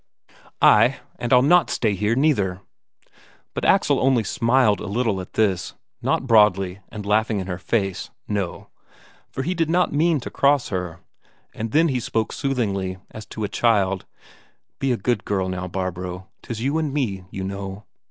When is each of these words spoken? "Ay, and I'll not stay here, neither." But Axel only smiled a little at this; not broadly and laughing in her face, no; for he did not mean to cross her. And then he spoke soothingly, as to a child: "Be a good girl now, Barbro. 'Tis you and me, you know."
"Ay, 0.63 0.97
and 1.19 1.31
I'll 1.31 1.43
not 1.43 1.69
stay 1.69 1.93
here, 1.93 2.15
neither." 2.15 2.59
But 3.53 3.63
Axel 3.65 3.99
only 3.99 4.23
smiled 4.23 4.79
a 4.79 4.87
little 4.87 5.21
at 5.21 5.33
this; 5.33 5.75
not 6.01 6.25
broadly 6.25 6.79
and 6.89 7.05
laughing 7.05 7.39
in 7.39 7.45
her 7.45 7.59
face, 7.59 8.09
no; 8.27 8.71
for 9.29 9.43
he 9.43 9.53
did 9.53 9.69
not 9.69 9.93
mean 9.93 10.19
to 10.21 10.31
cross 10.31 10.69
her. 10.69 11.01
And 11.53 11.71
then 11.71 11.89
he 11.89 11.99
spoke 11.99 12.33
soothingly, 12.33 12.97
as 13.11 13.27
to 13.27 13.43
a 13.43 13.47
child: 13.47 14.07
"Be 14.79 14.91
a 14.91 14.97
good 14.97 15.23
girl 15.23 15.47
now, 15.47 15.67
Barbro. 15.67 16.27
'Tis 16.41 16.61
you 16.61 16.79
and 16.79 16.91
me, 16.91 17.25
you 17.29 17.43
know." 17.43 17.85